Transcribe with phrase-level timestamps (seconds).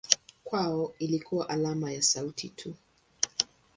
[0.43, 2.75] Kwao ilikuwa alama ya sauti tu.